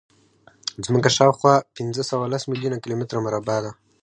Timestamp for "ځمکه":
0.85-1.09